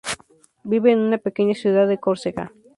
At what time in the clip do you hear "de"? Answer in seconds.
1.87-1.99